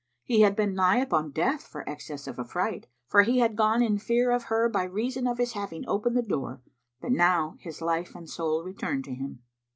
[0.23, 3.99] He had been nigh upon death for excess of affright, for he had gone in
[3.99, 6.59] fear of her by reason of his having opened the door;
[6.99, 9.43] but now his life and soul returned to him.